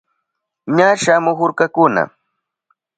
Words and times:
Ña 0.75 0.89
shamuhurkakuna. 1.01 2.03